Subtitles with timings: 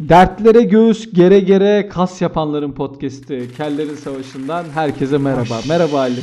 [0.00, 5.60] Dertlere göğüs gere gere kas yapanların podcast'i Kellerin Savaşı'ndan herkese merhaba.
[5.68, 6.20] Merhaba Ali.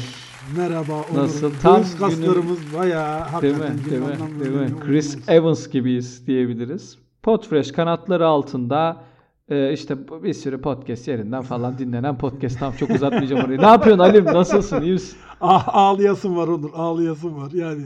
[0.57, 1.23] Merhaba Onur.
[1.23, 1.51] Nasıl?
[1.61, 3.61] Tam Göğüs kaslarımız bayağı Değil mi?
[3.89, 4.39] Değil mi?
[4.39, 4.79] Değil mi?
[4.79, 5.29] Chris olmaz.
[5.29, 6.97] Evans gibiyiz diyebiliriz.
[7.23, 9.03] Podfresh kanatları altında
[9.49, 12.59] e, işte bir sürü podcast yerinden falan dinlenen podcast.
[12.59, 13.61] Tam çok uzatmayacağım orayı.
[13.61, 14.25] Ne yapıyorsun Alim?
[14.25, 14.81] Nasılsın?
[14.81, 15.17] İyi misin?
[15.41, 15.67] Ah,
[16.35, 16.71] var Onur.
[16.75, 17.51] Ağlayasım var.
[17.51, 17.83] Yani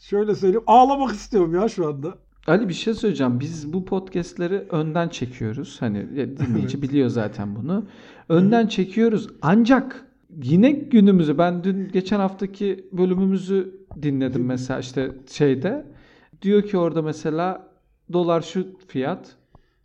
[0.00, 0.64] şöyle söyleyeyim.
[0.66, 2.14] Ağlamak istiyorum ya şu anda.
[2.46, 3.40] Ali bir şey söyleyeceğim.
[3.40, 5.76] Biz bu podcastleri önden çekiyoruz.
[5.80, 7.86] Hani ya dinleyici biliyor zaten bunu.
[8.28, 9.28] Önden çekiyoruz.
[9.42, 10.06] Ancak
[10.42, 15.86] yine günümüzü ben dün geçen haftaki bölümümüzü dinledim mesela işte şeyde.
[16.42, 17.68] Diyor ki orada mesela
[18.12, 19.36] dolar şu fiyat.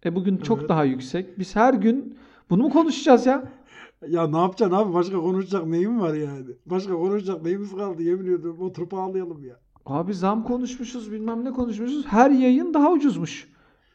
[0.06, 0.70] E bugün çok Evet.
[0.70, 1.40] daha yüksek.
[1.40, 2.18] Biz her gün
[2.50, 3.44] bunu mu konuşacağız ya?
[4.08, 4.94] Ya ne yapacaksın abi?
[4.94, 6.46] Başka konuşacak neyim var yani?
[6.66, 8.04] Başka konuşacak neyimiz kaldı?
[8.04, 9.60] Yemin ediyorum oturup ağlayalım ya.
[9.86, 12.06] Abi zam konuşmuşuz bilmem ne konuşmuşuz.
[12.08, 13.48] Her yayın daha ucuzmuş.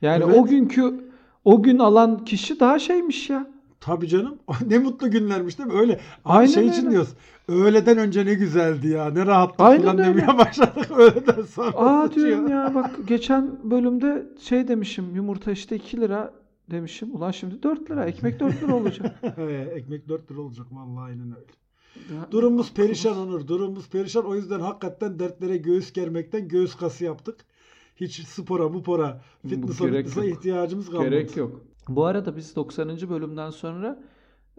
[0.02, 0.36] Yani Evet.
[0.38, 1.10] o günkü
[1.44, 3.46] o gün alan kişi daha şeymiş ya.
[3.80, 4.36] Tabii canım.
[4.66, 5.78] ne mutlu günlermiş değil mi?
[5.78, 5.92] Öyle.
[5.92, 6.90] Abi Aynen şey için öyle.
[6.90, 7.14] diyoruz.
[7.48, 9.10] Öğleden önce ne güzeldi ya.
[9.10, 10.08] Ne rahatlık Aynen falan öyle.
[10.08, 10.90] demeye başladık.
[10.98, 11.72] Öğleden sonra.
[11.76, 12.26] Aa sıçıyor.
[12.26, 16.32] diyorum ya bak geçen bölümde şey demişim yumurta işte 2 lira
[16.70, 17.14] demişim.
[17.16, 19.20] Ulan şimdi 4 lira ekmek 4 lira olacak.
[19.38, 19.42] Ee,
[19.74, 21.46] Ekmek 4 lira olacak vallahi aynen öyle.
[22.30, 23.46] Durumumuz perişan Onur.
[23.48, 24.24] Durumumuz perişan.
[24.24, 27.44] O yüzden hakikaten dertlere göğüs germekten göğüs kası yaptık.
[27.96, 31.10] Hiç spora, mupora, Bu fitness'a, ihtiyacımız kalmadı.
[31.10, 31.60] Gerek yok.
[31.88, 32.88] Bu arada biz 90.
[32.88, 34.02] bölümden sonra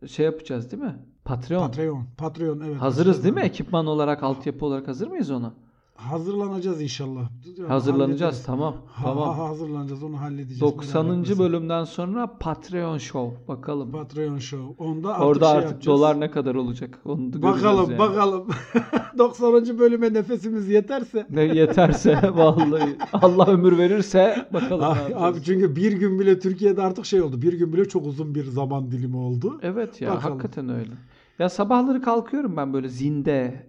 [0.07, 0.99] şey yapacağız değil mi?
[1.25, 1.67] Patreon.
[1.67, 2.05] Patreon.
[2.17, 2.81] Patreon evet.
[2.81, 3.41] Hazırız değil mi?
[3.41, 5.53] Ekipman olarak, altyapı olarak hazır mıyız ona?
[5.97, 7.29] Hazırlanacağız inşallah.
[7.67, 8.75] Hazırlanacağız tamam.
[8.87, 9.37] Ha- Tamam.
[9.37, 10.61] ha- hazırlanacağız onu halledeceğiz.
[10.61, 11.05] 90.
[11.05, 11.43] Merak etmesin.
[11.43, 13.47] bölümden sonra Patreon Show.
[13.47, 13.91] Bakalım.
[13.91, 14.83] Patreon Show.
[14.83, 15.97] Onda artık Orada şey artık yapacağız.
[15.99, 16.99] dolar ne kadar olacak?
[17.05, 17.99] Onu da Bakalım yani.
[17.99, 18.47] bakalım.
[19.17, 19.79] 90.
[19.79, 21.27] bölüme nefesimiz yeterse.
[21.29, 24.83] Ne yeterse vallahi Allah ömür verirse bakalım.
[24.85, 27.41] Abi, abi çünkü bir gün bile Türkiye'de artık şey oldu.
[27.41, 29.59] Bir gün bile çok uzun bir zaman dilimi oldu.
[29.61, 30.31] Evet ya Bakalım.
[30.39, 30.91] hakikaten öyle.
[31.39, 33.67] Ya sabahları kalkıyorum ben böyle zinde.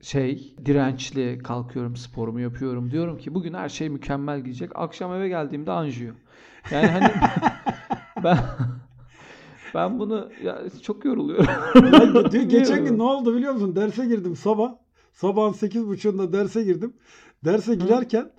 [0.00, 2.90] Şey dirençli kalkıyorum sporumu yapıyorum.
[2.90, 4.70] Diyorum ki bugün her şey mükemmel gidecek.
[4.74, 6.12] Akşam eve geldiğimde anjiyo.
[6.70, 7.14] Yani hani
[8.24, 8.38] ben
[9.74, 11.46] ben bunu ya çok yoruluyorum.
[11.74, 13.76] Ya ge- geçen gün ne oldu biliyor musun?
[13.76, 14.74] Derse girdim sabah.
[15.12, 16.92] Sabahın 8.30'unda derse girdim.
[17.44, 18.30] Derse girerken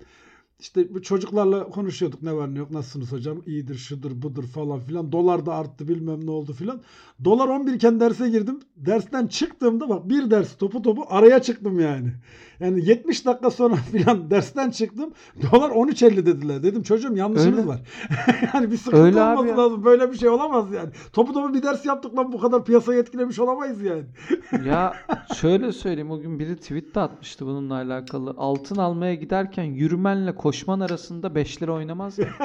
[0.62, 2.22] işte bu çocuklarla konuşuyorduk.
[2.22, 3.42] Ne var ne yok nasılsınız hocam?
[3.46, 5.12] İyidir şudur budur falan filan.
[5.12, 6.80] Dolar da arttı bilmem ne oldu filan.
[7.24, 8.60] Dolar 11 iken derse girdim.
[8.76, 12.12] Dersten çıktığımda bak bir ders topu topu araya çıktım yani.
[12.60, 15.12] Yani 70 dakika sonra filan dersten çıktım.
[15.52, 16.62] Dolar 13.50 dediler.
[16.62, 17.68] Dedim çocuğum yanlışınız Öyle.
[17.68, 17.80] var.
[18.54, 19.56] Yani bir sıkıntı Öyle olması ya.
[19.56, 19.84] lazım.
[19.84, 20.90] Böyle bir şey olamaz yani.
[21.12, 24.02] Topu topu bir ders yaptık lan bu kadar piyasayı etkilemiş olamayız yani.
[24.66, 24.94] Ya
[25.34, 28.34] şöyle söyleyeyim o gün biri tweet de atmıştı bununla alakalı.
[28.36, 32.26] Altın almaya giderken yürümenle koşman arasında 5 lira oynamaz mı?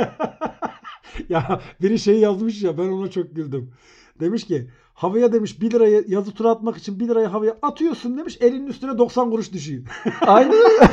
[1.29, 3.71] Ya biri şey yazmış ya ben ona çok güldüm.
[4.19, 8.37] Demiş ki havaya demiş 1 liraya yazı tura atmak için 1 lirayı havaya atıyorsun demiş
[8.41, 9.83] elinin üstüne 90 kuruş düşüyor.
[10.21, 10.89] Aynen öyle.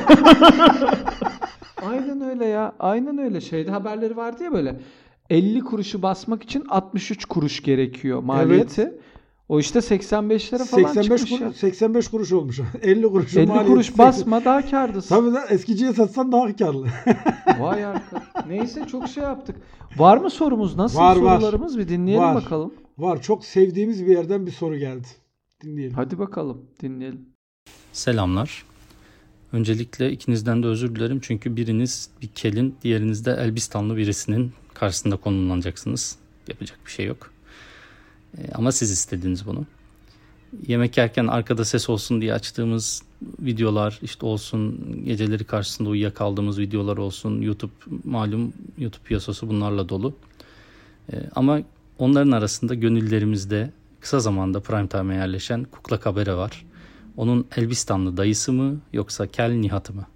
[1.83, 2.73] Aynen öyle ya.
[2.79, 3.41] Aynen öyle.
[3.41, 4.81] Şeyde haberleri vardı ya böyle.
[5.31, 8.99] 50 kuruşu basmak için 63 kuruş gerekiyor maliyeti.
[9.49, 11.47] O işte 85 lira falan 85 çıkmış ya.
[11.47, 12.61] kuruş, 85 kuruş olmuş.
[12.83, 15.09] 50 kuruş 50 maliyeti kuruş 80 basma daha kârdasın.
[15.09, 16.87] Tabii lan eskiciye satsan daha karlı.
[17.59, 18.23] Vay arka.
[18.49, 19.57] Neyse çok şey yaptık.
[19.97, 20.77] Var mı sorumuz?
[20.77, 21.35] Nasıl Var, var.
[21.41, 21.79] sorularımız?
[21.79, 22.35] Bir dinleyelim Var.
[22.35, 22.75] bakalım.
[22.99, 25.07] Var çok sevdiğimiz bir yerden bir soru geldi.
[25.63, 25.95] Dinleyelim.
[25.97, 27.29] Hadi bakalım dinleyelim.
[27.93, 28.65] Selamlar.
[29.53, 36.17] Öncelikle ikinizden de özür dilerim çünkü biriniz bir kelin, diğeriniz de Elbistanlı birisinin karşısında konumlanacaksınız.
[36.49, 37.34] Yapacak bir şey yok.
[38.39, 39.67] Ee, ama siz istediniz bunu.
[40.67, 43.03] Yemek yerken arkada ses olsun diye açtığımız
[43.41, 47.41] videolar işte olsun, geceleri karşısında uyuyakaldığımız videolar olsun.
[47.41, 47.73] YouTube
[48.05, 50.15] malum YouTube piyasası bunlarla dolu.
[51.13, 51.61] Ee, ama
[51.99, 56.65] onların arasında gönüllerimizde kısa zamanda prime time'e yerleşen Kukla Kabere var.
[57.17, 60.07] Onun Elbistanlı dayısı mı yoksa Kel Nihat'ı mı?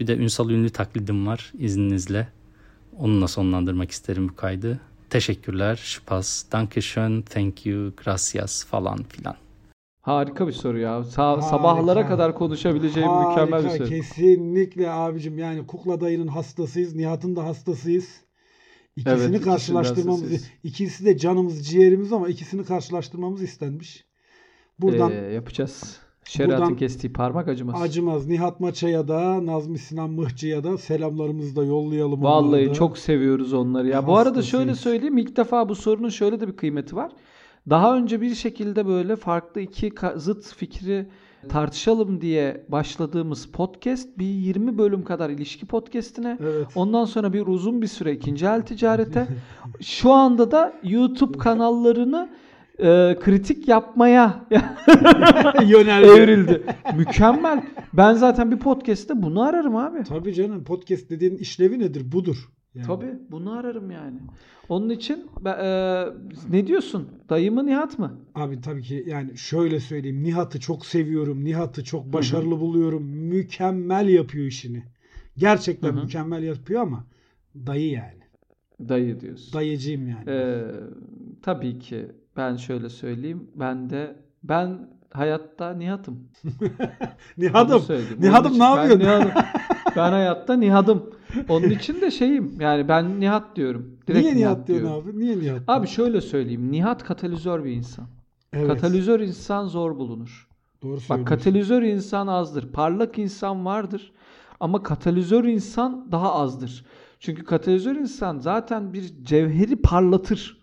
[0.00, 2.28] Bir de Ünsal ünlü taklidim var izninizle.
[2.98, 4.80] Onunla sonlandırmak isterim bu kaydı.
[5.10, 9.36] Teşekkürler, Spaß, Dankeschön, thank you, gracias falan filan.
[10.00, 10.90] Harika bir soru ya.
[10.90, 11.42] Sa- Harika.
[11.48, 13.88] sabahlara kadar konuşabileceğim mükemmel bir Harika, soru.
[13.88, 16.94] Kesinlikle abicim yani Kukla dayının hastasıyız.
[16.94, 18.08] Nihat'ın da hastasıyız.
[18.96, 20.50] İkisini Evet, karşılaştırmamız, hastasıyız.
[20.64, 24.04] ikisi de canımız ciğerimiz ama ikisini karşılaştırmamız istenmiş.
[24.78, 25.96] Buradan Ee, yapacağız.
[26.24, 27.82] Şeriatın kestiği parmak acımaz.
[27.82, 32.22] acımaz Nihat Maça'ya da Nazmi Sinan Mıhçı'ya da selamlarımızı da yollayalım.
[32.22, 32.72] Vallahi da.
[32.72, 34.06] çok seviyoruz onları ya.
[34.06, 37.12] Bu arada şöyle söyleyeyim ilk defa bu sorunun şöyle de bir kıymeti var.
[37.70, 41.08] Daha önce bir şekilde böyle farklı iki zıt fikri
[41.48, 46.66] tartışalım diye başladığımız podcast bir 20 bölüm kadar ilişki podcastine Evet.
[46.74, 49.28] Ondan sonra bir uzun bir süre ikinci el ticarete.
[49.80, 52.30] Şu anda da YouTube kanallarını
[52.82, 54.46] e, kritik yapmaya
[55.66, 56.06] Yöneldi.
[56.06, 56.62] evrildi.
[56.96, 57.62] Mükemmel.
[57.92, 60.04] Ben zaten bir podcast'te bunu ararım abi.
[60.04, 62.12] Tabii canım podcast dediğin işlevi nedir?
[62.12, 62.48] Budur.
[62.74, 62.86] Yani.
[62.86, 64.18] Tabii bunu ararım yani.
[64.68, 66.04] Onun için e,
[66.50, 67.08] ne diyorsun?
[67.28, 68.18] Dayı mı Nihat mı?
[68.34, 70.22] Abi tabii ki yani şöyle söyleyeyim.
[70.22, 71.44] Nihat'ı çok seviyorum.
[71.44, 73.02] Nihat'ı çok başarılı buluyorum.
[73.06, 74.82] Mükemmel yapıyor işini.
[75.36, 76.02] Gerçekten Hı hı.
[76.02, 77.04] mükemmel yapıyor ama
[77.54, 78.20] dayı yani.
[78.88, 79.52] Dayı diyorsun.
[79.52, 80.30] Dayıcıyım yani.
[80.30, 80.64] E,
[81.42, 82.06] tabii ki
[82.36, 83.50] ben şöyle söyleyeyim.
[83.54, 86.28] Ben de ben hayatta Nihat'ım.
[87.38, 89.00] Nihat'ım Onun ne yapıyorsun?
[89.00, 89.44] Ben,
[89.96, 91.10] ben hayatta Nihat'ım.
[91.48, 93.98] Onun için de şeyim yani ben Nihat diyorum.
[94.06, 95.08] Direkt Niye Nihat diyorsun diyorum.
[95.08, 95.18] abi?
[95.20, 95.60] Niye Nihat?
[95.68, 96.72] Abi şöyle söyleyeyim.
[96.72, 98.06] Nihat katalizör bir insan.
[98.52, 98.68] Evet.
[98.68, 100.48] Katalizör insan zor bulunur.
[100.82, 102.72] Doğru Bak katalizör insan azdır.
[102.72, 104.12] Parlak insan vardır.
[104.60, 106.84] Ama katalizör insan daha azdır.
[107.20, 110.59] Çünkü katalizör insan zaten bir cevheri parlatır.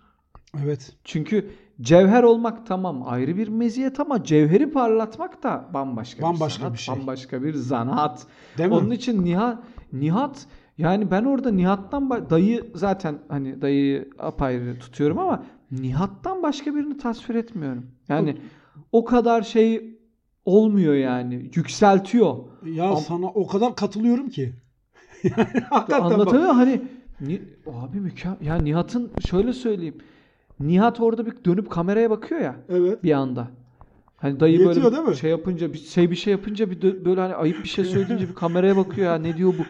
[0.64, 0.92] Evet.
[1.04, 1.50] Çünkü
[1.82, 6.78] cevher olmak tamam ayrı bir meziyet ama cevheri parlatmak da bambaşka, Bambaşka bir sanat, bir
[6.78, 6.96] şey.
[6.96, 8.28] bambaşka bir zanaat.
[8.58, 8.76] Değil mi?
[8.76, 9.64] Onun için Nihat
[9.94, 10.46] Nihat
[10.78, 17.36] yani ben orada Nihat'tan dayı zaten hani dayıyı apayrı tutuyorum ama Nihat'tan başka birini tasvir
[17.36, 17.86] etmiyorum.
[18.10, 18.38] Yani
[18.92, 19.98] o kadar şey
[20.46, 21.52] olmuyor yani.
[21.56, 22.36] Yükseltiyor.
[22.66, 24.54] Ya Am- sana o kadar katılıyorum ki.
[25.24, 25.36] yani
[25.70, 26.12] hakikaten bak.
[26.12, 26.82] Anlatıyor hani
[27.22, 27.42] Ni-
[27.74, 28.42] abi mükemmel.
[28.42, 29.98] Ya Nihat'ın şöyle söyleyeyim.
[30.60, 33.04] Nihat orada bir dönüp kameraya bakıyor ya Evet.
[33.04, 33.48] bir anda.
[34.18, 35.16] Hani dayı Yetiyor böyle değil mi?
[35.16, 38.30] şey yapınca bir şey bir şey yapınca bir dö- böyle hani ayıp bir şey söyleyince
[38.30, 39.64] bir kameraya bakıyor ya ne diyor bu?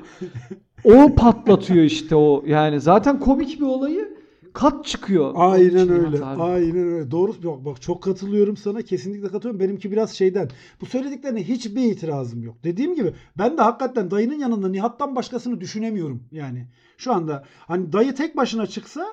[0.93, 2.43] O patlatıyor işte o.
[2.47, 4.17] Yani zaten komik bir olayı
[4.53, 5.31] kat çıkıyor.
[5.35, 6.25] Aynen öyle.
[6.25, 7.11] Aynen öyle.
[7.11, 7.33] Doğru.
[7.43, 8.81] Bak, bak çok katılıyorum sana.
[8.81, 9.59] Kesinlikle katılıyorum.
[9.59, 10.49] Benimki biraz şeyden.
[10.81, 12.55] Bu söylediklerine hiçbir itirazım yok.
[12.63, 16.23] Dediğim gibi ben de hakikaten dayının yanında Nihat'tan başkasını düşünemiyorum.
[16.31, 16.67] Yani
[16.97, 19.05] şu anda hani dayı tek başına çıksa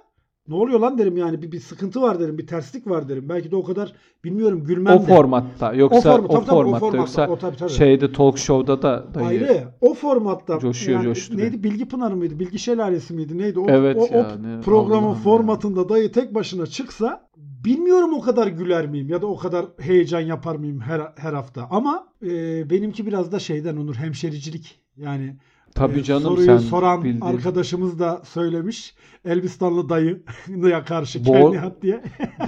[0.48, 3.28] ne oluyor lan derim yani bir, bir sıkıntı var derim bir terslik var derim.
[3.28, 3.92] Belki de o kadar
[4.24, 5.06] bilmiyorum gülmem O de.
[5.14, 6.96] formatta yoksa o, form- tabii, tabii, o formatta, formatta.
[6.96, 7.70] yoksa O tabii, tabii.
[7.70, 9.64] şeyde talk show'da da dayı Ayrı.
[9.80, 10.58] O formatta.
[10.58, 11.46] Coşuyor, coşturuyor.
[11.46, 11.62] Neydi?
[11.64, 12.38] Bilgi Pınarı mıydı?
[12.38, 13.38] Bilgi Şelalesi miydi?
[13.38, 13.58] Neydi?
[13.60, 15.22] O, Evet o, o ya, ne programın Allah'ım ya.
[15.22, 20.20] formatında dayı tek başına çıksa bilmiyorum o kadar güler miyim ya da o kadar heyecan
[20.20, 21.68] yapar mıyım her, her hafta.
[21.70, 24.80] Ama e, benimki biraz da şeyden Onur hemşericilik.
[24.96, 25.36] Yani
[25.74, 27.20] Tabii e, canım soruyu sen soran bildiğin.
[27.20, 28.94] arkadaşımız da söylemiş.
[29.24, 32.00] Elbistanlı dayıya karşı Kel Nihat diye.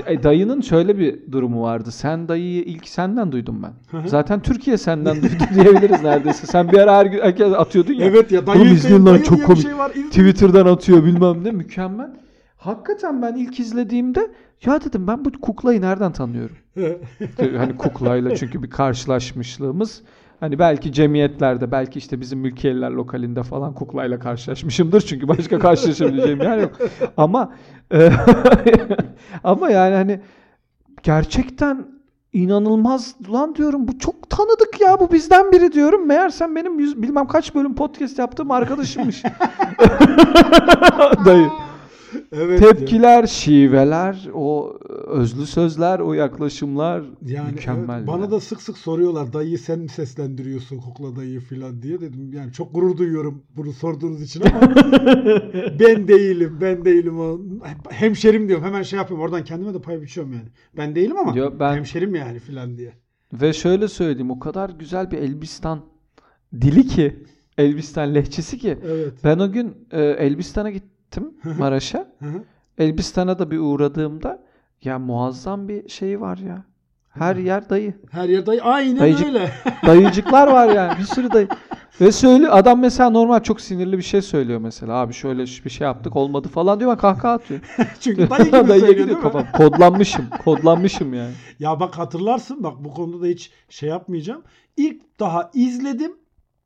[0.06, 1.90] E, dayının şöyle bir durumu vardı.
[1.92, 4.02] Sen dayıyı ilk senden duydum ben.
[4.06, 6.46] Zaten Türkiye senden duydu diyebiliriz neredeyse.
[6.46, 8.06] Sen bir ara her gün herkes atıyordun ya.
[8.06, 9.62] evet ya dayı, izleyin lan, dayı çok diye bir komik.
[9.62, 9.90] şey var.
[9.90, 10.08] İzleyin.
[10.08, 12.10] Twitter'dan atıyor bilmem ne mükemmel.
[12.56, 14.30] Hakikaten ben ilk izlediğimde
[14.66, 16.56] ya dedim ben bu kuklayı nereden tanıyorum?
[17.38, 20.02] hani kuklayla çünkü bir karşılaşmışlığımız.
[20.40, 25.00] Hani belki cemiyetlerde, belki işte bizim mülkiyeliler lokalinde falan kuklayla karşılaşmışımdır.
[25.00, 26.78] Çünkü başka karşılaşabileceğim yer yok.
[27.16, 27.52] Ama
[27.92, 28.10] e,
[29.44, 30.20] ama yani hani
[31.02, 31.86] gerçekten
[32.32, 33.88] inanılmaz lan diyorum.
[33.88, 36.06] Bu çok tanıdık ya bu bizden biri diyorum.
[36.06, 39.22] Meğersem benim yüz, bilmem kaç bölüm podcast yaptığım arkadaşımmış.
[41.24, 41.48] Dayı.
[42.36, 42.68] Evet ya.
[42.68, 47.96] Tepkiler, şiveler, o özlü sözler, o yaklaşımlar Yani mükemmel.
[47.98, 48.30] evet, bana ya.
[48.30, 52.74] da sık sık soruyorlar dayıyı sen mi seslendiriyorsun kukla dayıyı falan diye dedim yani çok
[52.74, 54.60] gurur duyuyorum bunu sorduğunuz için ama
[55.80, 57.14] ben değilim ben değilim
[57.90, 61.52] hemşerim diyorum hemen şey yapıyorum oradan kendime de pay biçiyorum yani ben değilim ama Yo,
[61.60, 62.92] ben- hemşerim yani falan diye.
[63.32, 65.80] Ve şöyle söyleyeyim o kadar güzel bir Elbistan
[66.60, 67.22] dili ki,
[67.58, 68.78] Elbistan lehçesi ki.
[68.86, 69.12] Evet.
[69.24, 70.95] Ben o gün e, Elbistan'a gittim
[71.58, 71.98] Maraş'a.
[72.18, 72.42] Hı hı.
[72.78, 74.42] Elbistan'a da bir uğradığımda
[74.82, 76.64] ya muazzam bir şey var ya.
[77.08, 77.94] Her yer dayı.
[78.10, 79.50] Her yer dayı aynen Dayıcık- öyle.
[79.86, 80.98] Dayıcıklar var yani.
[80.98, 81.48] Bir sürü dayı.
[82.00, 84.92] Ve söyle adam mesela normal çok sinirli bir şey söylüyor mesela.
[84.92, 87.60] Abi şöyle bir şey yaptık olmadı falan diyor ama kahkaha atıyor.
[88.00, 89.22] Çünkü dayı gibi söylüyor değil mi?
[89.22, 89.52] kafam.
[89.52, 90.30] Kodlanmışım.
[90.44, 91.32] Kodlanmışım yani.
[91.58, 94.42] Ya bak hatırlarsın bak bu konuda da hiç şey yapmayacağım.
[94.76, 96.12] İlk daha izledim.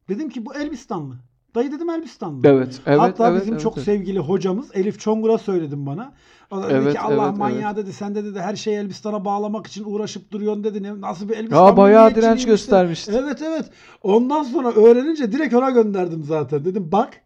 [0.09, 1.15] Dedim ki bu Elbistanlı.
[1.55, 2.49] Dayı dedim Elbistanlı.
[2.49, 2.81] Evet.
[2.87, 3.01] Evet.
[3.01, 3.85] Hatta evet, bizim evet, çok evet.
[3.85, 6.13] sevgili hocamız Elif Çongur'a söyledim bana.
[6.51, 9.25] O da dedi Evet, ki Allah evet, manyağı dedi sen de dedi her şeyi Elbistan'a
[9.25, 10.83] bağlamak için uğraşıp duruyorsun dedi.
[10.83, 13.13] Ne- Nasıl bir Elbistan Ya bayağı direnç göstermişti.
[13.25, 13.65] Evet evet.
[14.03, 16.65] Ondan sonra öğrenince direkt ona gönderdim zaten.
[16.65, 17.21] Dedim bak.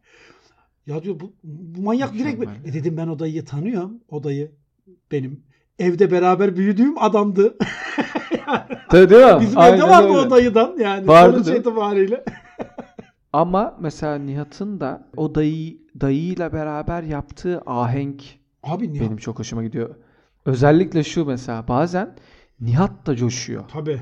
[0.87, 2.47] Ya diyor bu, bu manyak direkt mi?
[2.65, 4.01] E dedim ben o dayıyı tanıyorum.
[4.09, 4.51] O dayı
[5.13, 5.43] benim
[5.79, 7.59] evde beraber büyüdüğüm adamdı.
[8.91, 9.41] Tabii değil mi?
[9.41, 10.19] Bizim Aynen evde vardı öyle.
[10.19, 11.09] o dayıdan yani.
[11.09, 12.25] Vardı sonuç itibariyle.
[13.35, 18.23] Ama mesela Nihat'ın da o dayı dayıyla beraber yaptığı ahenk
[18.63, 19.95] Abi Nihat, benim çok hoşuma gidiyor.
[20.47, 22.15] Özellikle şu mesela bazen
[22.61, 23.65] Nihat da coşuyor.
[23.69, 24.01] Tabii.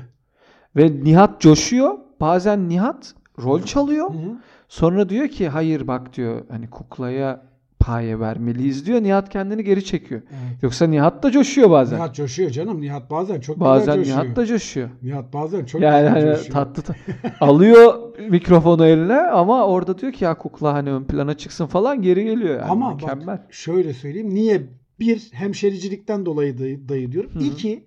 [0.75, 1.97] Ve Nihat coşuyor.
[2.21, 4.09] Bazen Nihat rol çalıyor.
[4.09, 4.37] Hı hı.
[4.67, 7.41] Sonra diyor ki hayır bak diyor hani kuklaya
[7.79, 9.03] paye vermeliyiz diyor.
[9.03, 10.21] Nihat kendini geri çekiyor.
[10.29, 10.63] Evet.
[10.63, 11.97] Yoksa Nihat da coşuyor bazen.
[11.97, 12.81] Nihat coşuyor canım.
[12.81, 14.25] Nihat bazen çok bazen güzel coşuyor.
[14.25, 14.89] Nihat da coşuyor.
[15.03, 16.53] Nihat bazen çok yani güzel hani coşuyor.
[16.53, 16.95] tatlı ta-
[17.39, 22.23] alıyor mikrofonu eline ama orada diyor ki ya kukla hani ön plana çıksın falan geri
[22.23, 22.71] geliyor yani.
[22.71, 23.27] Ama Mükemmel.
[23.27, 24.33] bak şöyle söyleyeyim.
[24.33, 24.61] Niye?
[24.99, 27.31] Bir, hemşericilikten dolayı dayı, dayı diyorum.
[27.33, 27.43] Hı hı.
[27.43, 27.83] İki,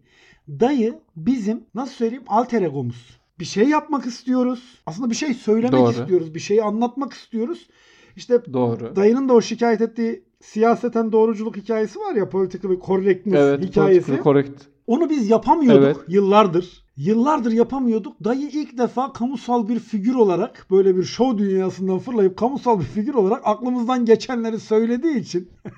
[0.48, 3.18] dayı bizim nasıl söyleyeyim alter egomuz.
[3.40, 4.82] Bir şey yapmak istiyoruz.
[4.86, 5.90] Aslında bir şey söylemek Doğru.
[5.90, 6.34] istiyoruz.
[6.34, 7.68] Bir şeyi anlatmak istiyoruz.
[8.16, 8.96] İşte Doğru.
[8.96, 13.64] dayının da o şikayet ettiği siyaseten doğruculuk hikayesi var ya political correctness evet.
[13.64, 14.20] hikayesi.
[14.22, 14.62] correct.
[14.86, 15.96] Onu biz yapamıyorduk Evet.
[16.08, 16.85] yıllardır.
[16.96, 18.24] Yıllardır yapamıyorduk.
[18.24, 23.14] Dayı ilk defa kamusal bir figür olarak böyle bir show dünyasından fırlayıp kamusal bir figür
[23.14, 25.48] olarak aklımızdan geçenleri söylediği için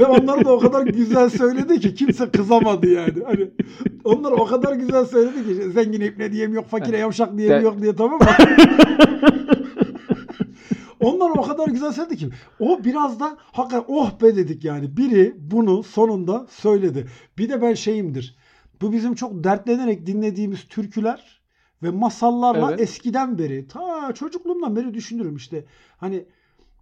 [0.00, 3.22] ve onları da o kadar güzel söyledi ki kimse kızamadı yani.
[3.26, 3.50] Hani
[4.04, 7.96] onları o kadar güzel söyledi ki zengin ipne diyem yok, fakire yavşak diyem yok diye
[7.96, 8.26] tamam mı?
[11.00, 12.28] Onlar o kadar güzel söyledi ki
[12.60, 14.96] o biraz da hakikaten oh be dedik yani.
[14.96, 17.06] Biri bunu sonunda söyledi.
[17.38, 18.36] Bir de ben şeyimdir.
[18.80, 21.40] Bu bizim çok dertlenerek dinlediğimiz türküler
[21.82, 22.80] ve masallarla Evet.
[22.80, 25.64] eskiden beri ta çocukluğumdan beri düşünürüm işte.
[25.96, 26.24] Hani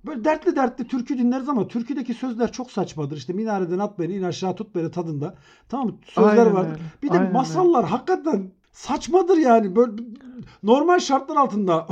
[0.07, 3.17] Böyle dertli dertli türkü dinleriz ama türküdeki sözler çok saçmadır.
[3.17, 5.35] İşte minareden at beni in aşağı tut beni tadında.
[5.69, 5.95] Tamam mı?
[6.05, 6.71] Sözler Aynen vardır.
[6.71, 6.81] öyle.
[7.03, 7.33] Bir de Aynen öyle.
[7.33, 9.77] masallar hakikaten saçmadır yani.
[9.77, 9.93] Böyle
[10.63, 11.87] normal şartlar altında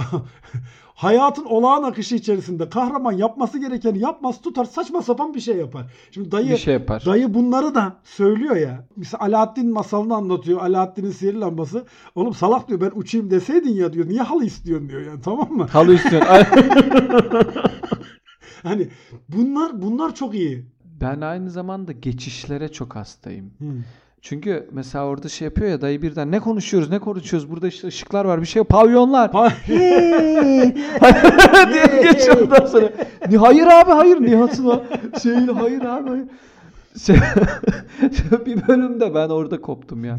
[0.94, 5.92] hayatın olağan akışı içerisinde kahraman yapması gerekeni yapmaz tutar saçma sapan bir şey yapar.
[6.10, 7.02] Şimdi dayı bir şey yapar.
[7.06, 8.86] Dayı bunları da söylüyor ya.
[8.96, 10.60] Mesela Alaaddin masalını anlatıyor.
[10.60, 11.86] Alaaddin'in sihirli lambası.
[12.14, 14.08] Oğlum salak diyor ben uçayım deseydin ya diyor.
[14.08, 15.66] Niye halı istiyorsun diyor yani tamam mı?
[15.66, 16.28] Halı istiyorsun.
[18.62, 18.88] Hani
[19.28, 20.66] bunlar bunlar çok iyi.
[21.00, 23.52] ben aynı zamanda geçişlere çok hastayım.
[23.58, 23.64] Hı.
[24.24, 28.24] Çünkü mesela orada şey yapıyor ya dayı birden ne konuşuyoruz ne konuşuyoruz burada işte ışıklar
[28.24, 29.32] var bir şey pavyonlar
[31.72, 32.92] diye geçiyor ondan sonra.
[33.38, 34.82] Hayır abi hayır Nihat'ın o
[35.22, 36.26] şeyle hayır abi hayır.
[37.06, 37.16] Şey,
[38.46, 40.16] bir bölümde ben orada koptum ya.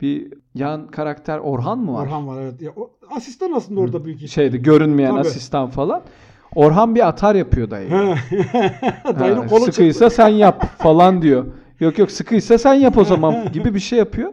[0.00, 2.06] Bir yan karakter Orhan mı var?
[2.06, 2.62] Orhan var evet.
[2.62, 4.32] Ya, o, asistan aslında orada büyük iş.
[4.32, 5.20] Şeydi görünmeyen Tabii.
[5.20, 6.02] asistan falan.
[6.54, 7.90] Orhan bir atar yapıyor dayı.
[9.20, 11.46] Dayının kolu sıkıysa sen yap falan diyor.
[11.84, 14.32] Yok yok sıkıysa sen yap o zaman gibi bir şey yapıyor.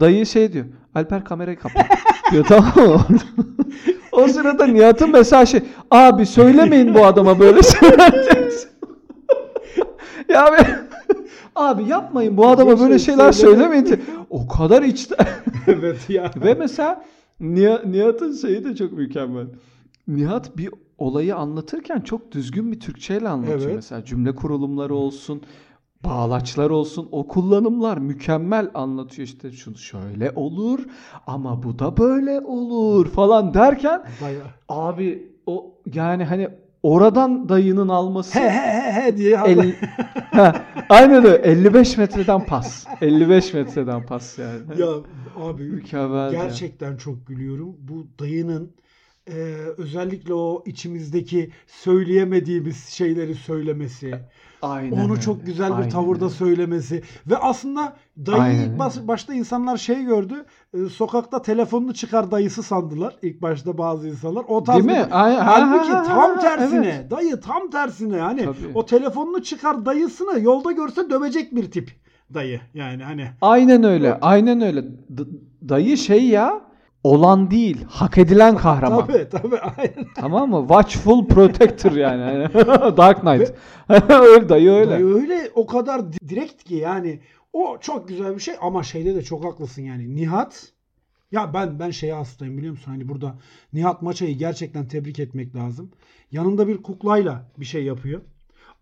[0.00, 0.64] Dayı şey diyor.
[0.94, 1.86] Alper kamerayı kapat
[2.32, 3.06] diyor tamam mı?
[4.12, 5.60] o sırada Nihat'ın mesela şey
[5.90, 8.12] abi söylemeyin bu adama böyle şeyler.
[10.28, 10.80] ya be,
[11.56, 14.02] abi yapmayın bu adama böyle şey şeyler söylemeyin.
[14.30, 15.16] O kadar içte.
[15.66, 16.30] evet ya.
[16.36, 17.04] Ve mesela
[17.40, 19.46] Nihat, Nihat'ın şeyi de çok mükemmel.
[20.08, 23.60] Nihat bir olayı anlatırken çok düzgün bir Türkçeyle anlatıyor.
[23.60, 23.74] Evet.
[23.74, 25.42] Mesela cümle kurulumları olsun,
[26.04, 27.08] bağlaçlar olsun.
[27.12, 30.80] O kullanımlar mükemmel anlatıyor işte şunu şöyle olur
[31.26, 34.40] ama bu da böyle olur falan derken Dayı.
[34.68, 36.48] abi o yani hani
[36.82, 39.38] oradan dayının alması He he he he diye.
[39.46, 39.74] el,
[40.32, 42.86] ha, aynen öyle 55 metreden pas.
[43.00, 44.80] 55 metreden pas yani.
[44.80, 44.88] ya
[45.36, 46.30] abi Mükemmel.
[46.30, 47.76] gerçekten çok gülüyorum.
[47.78, 48.72] Bu dayının
[49.28, 49.34] e,
[49.78, 54.14] özellikle o içimizdeki söyleyemediğimiz şeyleri söylemesi.
[54.62, 55.20] Aynen Onu öyle.
[55.20, 56.34] çok güzel bir Aynen tavırda öyle.
[56.34, 57.92] söylemesi ve aslında
[58.26, 63.42] dayı Aynen ilk baş- başta insanlar şey gördü e, sokakta telefonunu çıkar dayısı sandılar ilk
[63.42, 65.04] başta bazı insanlar o tarz Değil mi?
[65.12, 67.10] Ay- ha, halbuki ha, tam ha, tersine evet.
[67.10, 68.56] dayı tam tersine hani Tabii.
[68.74, 71.90] o telefonunu çıkar dayısını yolda görse dövecek bir tip
[72.34, 74.18] dayı yani hani Aynen öyle.
[74.20, 74.84] Aynen öyle.
[75.10, 75.22] D-
[75.68, 76.60] dayı şey ya
[77.04, 79.06] olan değil, hak edilen kahraman.
[79.06, 80.60] tabii tabii aynen Tamam mı?
[80.68, 82.48] Watchful protector yani.
[82.96, 83.52] Dark Knight.
[84.10, 84.90] öyle dayı öyle.
[84.90, 87.20] Dayı öyle o kadar di- direkt ki yani
[87.52, 90.72] o çok güzel bir şey ama şeyde de çok haklısın yani Nihat
[91.32, 93.34] ya ben ben şeye hastayım biliyor musun hani burada
[93.72, 95.90] Nihat Maça'yı gerçekten tebrik etmek lazım.
[96.32, 98.20] Yanında bir kuklayla bir şey yapıyor.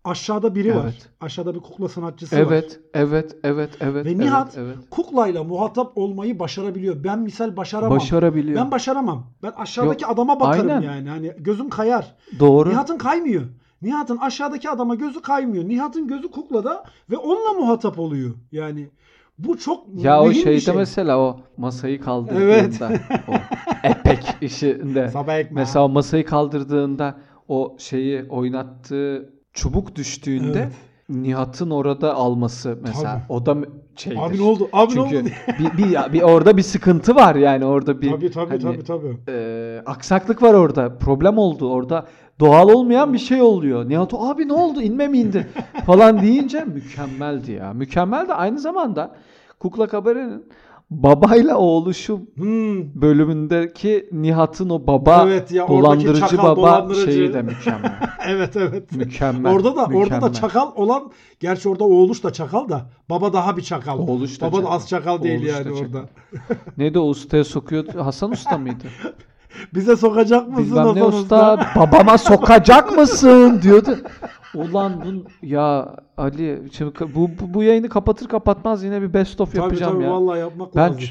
[0.03, 0.83] Aşağıda biri var.
[0.83, 1.09] Evet.
[1.21, 2.41] Aşağıda bir kukla sanatçısı var.
[2.41, 4.05] Evet, evet, evet, evet.
[4.05, 4.89] Ve Nihat evet, evet.
[4.89, 7.03] kuklayla muhatap olmayı başarabiliyor.
[7.03, 7.97] Ben misal başaramam.
[7.97, 8.61] başarabiliyor.
[8.61, 9.23] Ben başaramam.
[9.43, 10.81] Ben aşağıdaki adama bakarım aynen.
[10.81, 11.09] yani.
[11.09, 12.15] Hani gözüm kayar.
[12.39, 12.69] Doğru.
[12.69, 13.43] Nihat'ın kaymıyor.
[13.81, 15.63] Nihat'ın aşağıdaki adama gözü kaymıyor.
[15.63, 18.33] Nihat'ın gözü kuklada ve onunla muhatap oluyor.
[18.51, 18.89] Yani
[19.39, 20.75] bu çok ya o şeyde şey.
[20.75, 23.01] mesela o masayı kaldırdığında Evet.
[23.29, 23.33] o
[23.83, 25.55] epek işinde Sabah ekmeği.
[25.55, 27.17] mesela masayı kaldırdığında
[27.47, 30.71] o şeyi oynattığı çubuk düştüğünde Evet.
[31.09, 33.23] Nihat'ın orada alması mesela Tabii.
[33.29, 33.57] o da
[33.95, 34.19] şeydir.
[34.21, 34.69] Abi ne oldu?
[34.73, 35.29] Abi ne Çünkü oldu?
[35.59, 39.17] bir, bir, bir orada bir sıkıntı var yani orada bir tabii tabii hani, tabii tabii.
[39.29, 40.97] e, aksaklık var orada.
[40.97, 41.71] Problem oldu.
[41.71, 42.05] Orada
[42.39, 43.89] doğal olmayan bir şey oluyor.
[43.89, 45.47] Nihat abi ne oldu inme mi indi
[45.85, 47.73] falan deyince mükemmeldi ya.
[47.73, 49.15] Mükemmel de aynı zamanda
[49.59, 50.45] Kukla Kabare'nin
[50.91, 53.01] babayla oğlu şu Hmm.
[53.01, 57.11] bölümündeki Nihat'ın o baba Evet ya, dolandırıcı çakal baba dolandırıcı.
[57.11, 57.99] şeyi de mükemmel.
[58.27, 58.91] evet evet.
[58.91, 59.53] mükemmel.
[59.55, 60.33] Orada da orada da mükemmel.
[60.33, 63.99] çakal olan gerçi orada oğluş da çakal da baba daha bir çakal.
[63.99, 64.75] Oğluş da baba da çakal.
[64.75, 65.79] az çakal değil Oğluş da yani çakal.
[65.99, 66.09] orada.
[66.77, 67.87] Neydi o ustaya sokuyor?
[67.87, 68.83] Hasan Usta mıydı?
[69.73, 73.97] Bize sokacak mısın Bilmem ne Hasan usta babama sokacak mısın diyordu.
[74.55, 79.51] Ulan bun ya Ali şimdi bu, bu, bu yayını kapatır kapatmaz yine bir best of
[79.51, 80.11] Tabii yapacağım tabii ya.
[80.11, 81.03] vallahi yapmak Ben lazım.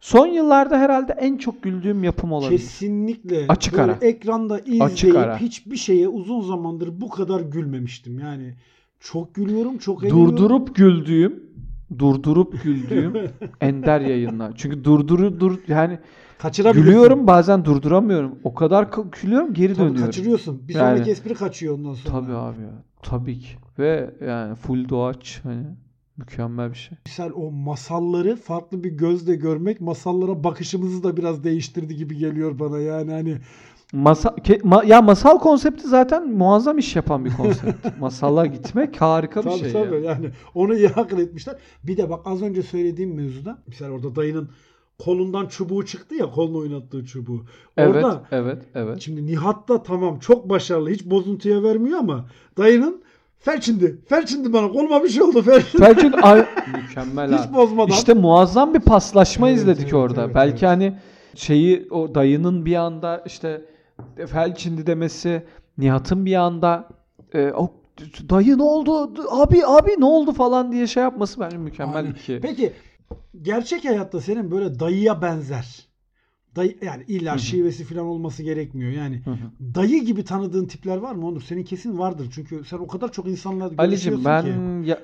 [0.00, 2.58] son yıllarda herhalde en çok güldüğüm yapım olabilir.
[2.58, 3.44] Kesinlikle.
[3.48, 3.98] Açık Böyle ara.
[4.00, 5.38] Ekranda izleyip Açık ara.
[5.38, 8.18] hiçbir şeye uzun zamandır bu kadar gülmemiştim.
[8.18, 8.54] Yani
[9.00, 10.36] çok gülüyorum, çok eğleniyorum.
[10.36, 11.42] Durdurup güldüğüm,
[11.98, 13.12] durdurup güldüğüm
[13.60, 14.52] ender yayınlar.
[14.56, 15.98] Çünkü durduru dur yani
[16.42, 16.92] Kaçırabiliyorsun.
[16.92, 18.38] gülüyorum bazen durduramıyorum.
[18.44, 20.06] O kadar ka- gülüyorum geri Tabii dönüyorum.
[20.06, 20.68] kaçırıyorsun.
[20.68, 20.94] Bir Yani.
[20.96, 22.20] sonraki espri kaçıyor ondan sonra.
[22.20, 22.70] Tabii abi ya.
[23.02, 23.48] Tabii ki.
[23.78, 25.62] Ve yani full doğaç hani
[26.16, 26.98] mükemmel bir şey.
[27.06, 32.78] Mesela o masalları farklı bir gözle görmek masallara bakışımızı da biraz değiştirdi gibi geliyor bana.
[32.78, 33.36] Yani hani
[33.92, 37.86] Masa, ke- ma- ya masal konsepti zaten muazzam iş yapan bir konsept.
[38.00, 39.72] Masala gitmek harika bir tabii şey.
[39.72, 40.00] tabii ya.
[40.00, 41.56] yani onu iyi akıl etmişler.
[41.84, 44.48] Bir de bak az önce söylediğim mevzuda mesela orada dayının
[45.04, 47.42] kolundan çubuğu çıktı ya kolunu oynattığı çubuğu.
[47.76, 49.00] Evet, Orada evet, evet.
[49.00, 52.26] Şimdi Nihat da tamam çok başarılı hiç bozuntuya vermiyor ama
[52.58, 53.02] dayının
[53.38, 53.98] felçindi.
[54.08, 55.82] Felçindi bana koluma bir şey oldu felçindi.
[55.82, 56.46] Belki ay,
[56.82, 57.54] mükemmel hiç abi.
[57.54, 57.92] bozmadan.
[57.92, 60.24] İşte muazzam bir paslaşma Evet, izledik evet, orada.
[60.24, 60.76] evet, Belki evet.
[60.76, 60.98] hani
[61.34, 63.64] şeyi o dayının bir anda işte
[64.26, 65.42] felçindi demesi,
[65.78, 66.88] Nihat'ın bir anda
[67.34, 67.70] e, o
[68.30, 69.10] dayı ne oldu?
[69.30, 72.10] Abi abi ne oldu falan diye şey yapması bence mükemmel Aynen.
[72.10, 72.38] iki.
[72.42, 72.72] Peki
[73.42, 75.90] gerçek hayatta senin böyle dayıya benzer.
[76.56, 77.40] Dayı, yani illa Hı hı.
[77.40, 78.92] şivesi falan olması gerekmiyor.
[78.92, 79.74] Yani Hı hı.
[79.74, 81.42] dayı gibi tanıdığın tipler var mı Onur?
[81.42, 82.30] Senin kesin vardır.
[82.34, 84.88] Çünkü sen o kadar çok insanla Ali'cim görüşüyorsun ben ki.
[84.88, 84.98] ya,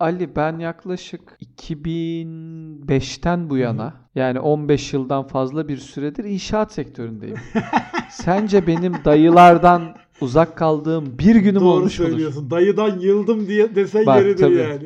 [0.00, 7.36] Ali ben yaklaşık 2005'ten bu yana yani 15 yıldan fazla bir süredir inşaat sektöründeyim.
[8.10, 9.82] Sence benim dayılardan
[10.20, 12.10] uzak kaldığım bir günüm Doğru olmuş mudur?
[12.10, 12.50] söylüyorsun.
[12.50, 14.54] Dayıdan yıldım diye desen Bak, yeridir tabii.
[14.54, 14.84] yani.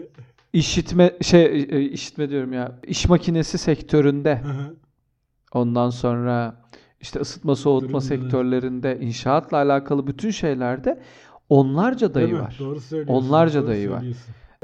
[0.53, 2.79] İşitme şey e, işitme diyorum ya.
[2.87, 4.75] İş makinesi sektöründe Hı hı.
[5.53, 6.55] ondan sonra
[7.01, 11.01] işte ısıtma soğutma sektörlerinde inşaatla alakalı bütün şeylerde
[11.49, 12.57] onlarca dayı var.
[12.59, 13.15] Doğru söylüyorsun.
[13.27, 14.05] Onlarca Doğru dayı var.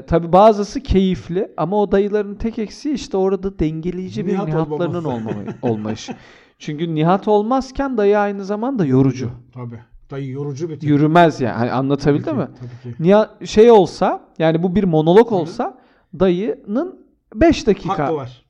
[0.07, 5.29] Tabi bazısı keyifli ama o dayıların tek eksiği işte orada dengeleyici bir Nihat nihatlarının olmaması.
[5.29, 6.15] olmama, olmayışı.
[6.59, 9.29] Çünkü nihat olmazken dayı aynı zamanda yorucu.
[9.53, 9.79] Tabii.
[10.11, 10.89] Dayı yorucu bir tip.
[10.89, 11.55] Yürümez yani.
[11.57, 12.47] Hani anlatabildim Tabii mi?
[12.83, 13.03] Tabii ki.
[13.03, 15.77] Nihat şey olsa yani bu bir monolog olsa
[16.19, 18.45] dayının 5 dakika, Hakkı var.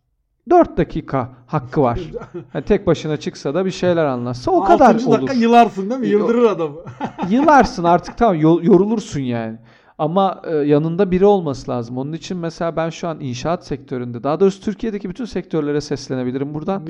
[0.50, 2.00] 4 dakika hakkı var.
[2.54, 5.12] Hani tek başına çıksa da bir şeyler anlatsa o kadar olur.
[5.12, 6.08] dakika yılarsın değil mi?
[6.08, 6.78] Yıldırır adamı.
[7.30, 9.58] Yılarsın artık tamam yo- yorulursun yani.
[9.98, 11.98] Ama e, yanında biri olması lazım.
[11.98, 16.88] Onun için mesela ben şu an inşaat sektöründe, daha doğrusu Türkiye'deki bütün sektörlere seslenebilirim buradan.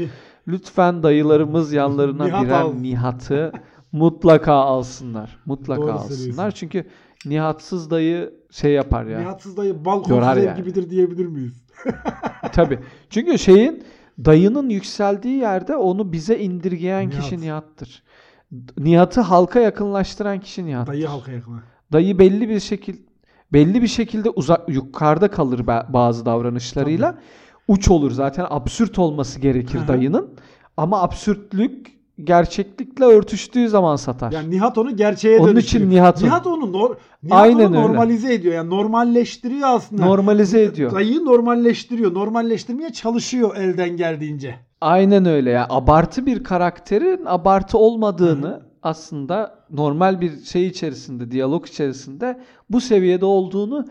[0.48, 2.74] Lütfen dayılarımız yanlarına Nihat birer al.
[2.74, 3.52] nihatı
[3.91, 5.39] mutlaka alsınlar.
[5.45, 6.52] Mutlaka Doğru alsınlar.
[6.52, 6.86] Çünkü
[7.26, 9.19] nihatsız dayı şey yapar ya.
[9.19, 9.76] Nihatsız dayı
[10.08, 10.58] Yorar ev yani.
[10.58, 11.63] gibidir diyebilir miyiz?
[12.54, 12.80] Tabii.
[13.10, 13.84] Çünkü şeyin
[14.26, 17.21] dayının yükseldiği yerde onu bize indirgeyen Nihat.
[17.23, 18.04] kişi nihattır.
[18.78, 20.93] Nihatı halka yakınlaştıran kişi nihattır.
[20.93, 21.63] Dayı halka yakına.
[21.91, 22.95] Dayı belli bir şekil
[23.54, 27.17] belli bir şekilde uzak yukarıda kalır ba- bazı davranışlarıyla.
[27.67, 30.36] Uç olur zaten absürt olması gerekir dayının.
[30.78, 34.32] Ama absürtlük gerçeklikle örtüştüğü zaman satar.
[34.32, 35.88] Yani Nihat onu gerçeğe Onun dönüştürüyor.
[35.88, 37.88] için Nihat'ın Nihat onu nor Nihat Aynen onu öyle.
[37.88, 38.54] normalize ediyor.
[38.56, 40.06] Yani normalleştiriyor aslında.
[40.06, 40.92] normalize ediyor.
[40.92, 42.14] Dayıyı normalleştiriyor.
[42.14, 44.56] Normalleştirmeye çalışıyor elden geldiğince.
[44.82, 45.68] Aynen öyle ya.
[45.70, 53.86] Abartı bir karakterin abartı olmadığını aslında normal bir şey içerisinde, diyalog içerisinde bu seviyede olduğunu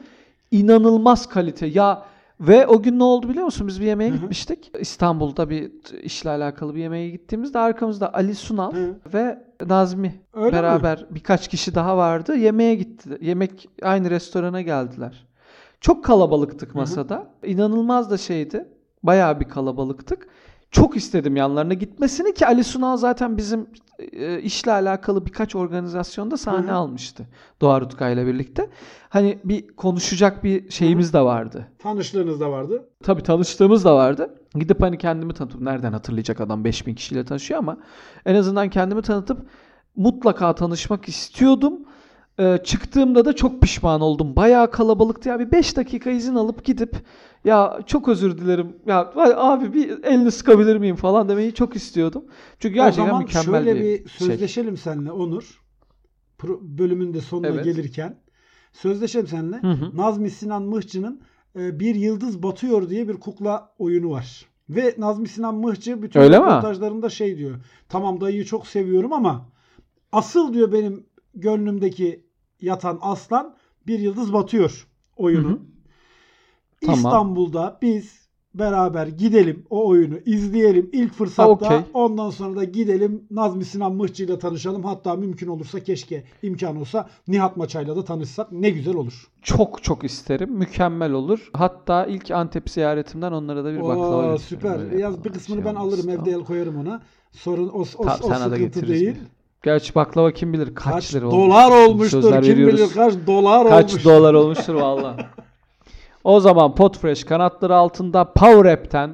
[0.51, 1.67] inanılmaz kalite.
[1.67, 2.03] Ya
[2.41, 3.67] ve o gün ne oldu biliyor musun?
[3.69, 4.73] Biz bir yemeğe gitmiştik.
[4.81, 5.73] İstanbul'da bir
[6.03, 8.95] işle alakalı bir yemeğe gittiğimizde arkamızda Ali Sunal Hı.
[9.15, 10.53] ve Nazmi Öyle mi?
[10.53, 12.37] beraber birkaç kişi daha vardı.
[12.37, 13.19] Yemeğe gitti.
[13.21, 15.27] Yemek aynı restorana geldiler.
[15.81, 17.27] Çok kalabalıktık masada.
[17.45, 18.69] İnanılmaz da şeydi.
[19.03, 20.29] Bayağı bir kalabalıktık.
[20.71, 23.67] Çok istedim yanlarına gitmesini ki Ali Sunal zaten bizim
[23.99, 26.77] e, işle alakalı birkaç organizasyonda sahne Hı hı.
[26.77, 27.27] almıştı.
[27.61, 28.71] Doğa Rutkay ile birlikte.
[29.09, 31.69] Hani bir konuşacak bir şeyimiz de vardı.
[31.79, 32.89] Tanışlığınız da vardı.
[33.03, 34.39] Tabii tanıştığımız da vardı.
[34.55, 37.77] Gidip hani kendimi tanıtıp nereden hatırlayacak adam 5000 kişiyle tanışıyor ama
[38.27, 39.47] en azından kendimi tanıtıp
[39.97, 41.75] mutlaka tanışmak istiyordum.
[42.41, 44.37] Ee, çıktığımda da çok pişman oldum.
[44.37, 45.39] Bayağı kalabalıktı ya.
[45.39, 46.97] Bir 5 dakika izin alıp gidip
[47.47, 48.77] ya çok özür dilerim.
[48.87, 52.25] Ya abi bir elini sıkabilir miyim falan demeyi çok istiyordum.
[52.59, 54.27] Çünkü o gerçekten zaman mükemmel şöyle bir, bir şey.
[54.27, 55.61] sözleşelim seninle Onur.
[56.39, 57.65] pro- bölümün de sonuna Evet.
[57.65, 58.19] gelirken
[58.73, 59.57] sözleşelim seninle.
[59.57, 59.97] Hı hı.
[59.97, 61.21] Nazmi Sinan Mıhçı'nın
[61.59, 64.47] e, Bir Yıldız Batıyor diye bir kukla oyunu var.
[64.69, 66.45] Ve Nazmi Sinan Mıhçı bütün Öyle mi?
[66.45, 67.57] röportajlarında şey diyor.
[67.89, 69.49] Tamam dayıyı çok seviyorum ama
[70.13, 72.27] asıl diyor benim gönlümdeki
[72.61, 73.57] yatan aslan
[73.87, 75.49] Bir Yıldız Batıyor oyunu.
[75.49, 75.59] Hı hı.
[76.81, 76.97] Tamam.
[76.99, 81.51] İstanbul'da biz beraber gidelim o oyunu izleyelim ilk fırsatta.
[81.51, 81.79] Okey.
[81.95, 84.85] Ondan sonra da gidelim Nazmi Sinan Mıhçı ile tanışalım.
[84.85, 89.27] Hatta mümkün olursa keşke imkan olsa Nihat Maçay'la da tanışsak ne güzel olur.
[89.43, 90.53] Çok çok isterim.
[90.53, 91.51] Mükemmel olur.
[91.53, 94.39] Hatta ilk Antep ziyaretimden onlara da bir baklava Oo, götürürüm.
[94.39, 94.99] süper.
[94.99, 96.41] Yaz bir kısmını şey ben alırım evde Tamam.
[96.41, 97.03] el koyarım ona.
[97.33, 99.07] Sorun o, o, Tamam, o sıkıntı değil.
[99.09, 99.17] bir.
[99.63, 101.89] Gerçi baklava kim bilir kaç, Kaç, lira dolar olmuştur.
[101.91, 102.23] olmuştur.
[102.23, 102.81] Sözler Kim veriyoruz.
[102.81, 104.05] bilir kaç dolar Kaç olmuş.
[104.05, 105.17] dolar olmuştur valla.
[106.27, 109.11] O zaman Podfresh kanatları altında Power App'ten,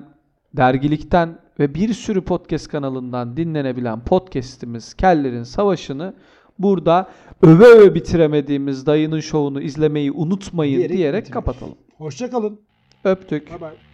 [0.57, 6.14] dergilikten ve bir sürü podcast kanalından dinlenebilen podcast'imiz Kellerin Savaşı'nı
[6.59, 7.09] burada
[7.42, 11.75] öve öve bitiremediğimiz dayının şovunu izlemeyi unutmayın Diyerek diyerek kapatalım.
[11.98, 12.61] Hoşçakalın.
[13.05, 13.51] Öptük.
[13.51, 13.91] Bye bye.